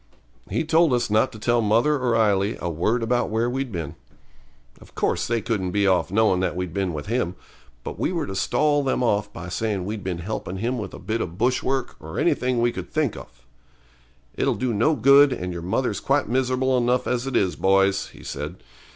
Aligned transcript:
He 0.49 0.63
told 0.63 0.93
us 0.93 1.11
not 1.11 1.31
to 1.31 1.37
tell 1.37 1.61
mother 1.61 1.95
or 1.99 2.15
Ailie 2.15 2.57
a 2.59 2.71
word 2.71 3.03
about 3.03 3.29
where 3.29 3.47
we'd 3.47 3.71
been. 3.71 3.93
Of 4.79 4.95
course 4.95 5.27
they 5.27 5.41
couldn't 5.43 5.69
be 5.69 5.85
off 5.85 6.09
knowin' 6.09 6.39
that 6.39 6.55
we'd 6.55 6.73
been 6.73 6.91
with 6.91 7.05
him; 7.05 7.35
but 7.83 7.99
we 7.99 8.11
were 8.11 8.25
to 8.25 8.35
stall 8.35 8.81
them 8.83 9.03
off 9.03 9.31
by 9.31 9.47
saying 9.47 9.85
we'd 9.85 10.03
been 10.03 10.17
helping 10.17 10.57
him 10.57 10.79
with 10.79 10.95
a 10.95 10.97
bit 10.99 11.21
of 11.21 11.37
bush 11.37 11.61
work 11.61 11.97
or 11.99 12.17
anything 12.17 12.59
we 12.63 12.71
could 12.71 12.89
think 12.91 13.15
off. 13.15 13.45
'It'll 14.33 14.55
do 14.55 14.73
no 14.73 14.95
good, 14.95 15.31
and 15.31 15.53
your 15.53 15.61
mother's 15.61 15.99
quite 15.99 16.27
miserable 16.27 16.75
enough 16.79 17.05
as 17.05 17.27
it 17.27 17.35
is, 17.35 17.55
boys,' 17.55 18.07
he 18.07 18.23
said. 18.23 18.63